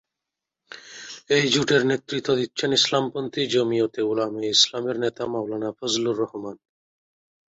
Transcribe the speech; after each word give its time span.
এই 1.29 1.45
জোটের 1.53 1.81
নেতৃত্ব 1.85 2.29
দিচ্ছেন 2.35 2.69
ইসলামপন্থী 2.73 3.41
জমিয়তে 3.47 4.01
উলামায়ে 4.03 4.53
ইসলামের 4.55 4.97
নেতা 5.03 5.23
মাওলানা 5.27 5.69
ফজলুর 5.77 6.15
রহমান। 6.19 6.57